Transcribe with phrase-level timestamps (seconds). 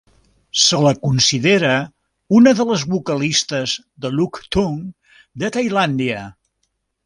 [0.59, 1.73] Se la considera
[2.39, 3.77] una de les vocalistes
[4.07, 4.83] de Luk Thung
[5.45, 6.27] de Tailàndia.